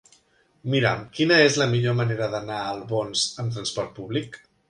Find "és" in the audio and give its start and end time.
1.49-1.57